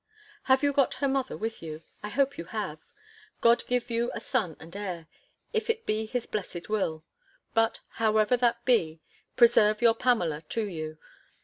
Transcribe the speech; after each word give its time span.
Have 0.45 0.63
you 0.63 0.73
got 0.73 0.95
her 0.95 1.07
mother 1.07 1.37
with 1.37 1.61
you? 1.61 1.83
I 2.01 2.09
hope 2.09 2.35
you 2.39 2.45
have. 2.45 2.79
God 3.39 3.63
give 3.67 3.91
you 3.91 4.09
a 4.15 4.19
son 4.19 4.57
and 4.59 4.75
heir, 4.75 5.05
if 5.53 5.69
it 5.69 5.85
be 5.85 6.07
his 6.07 6.25
blessed 6.25 6.69
will! 6.69 7.05
But, 7.53 7.81
however 7.87 8.35
that 8.37 8.65
be, 8.65 8.99
preserve 9.35 9.79
your 9.79 9.93
Pamela 9.93 10.41
to 10.49 10.65
you! 10.67 10.97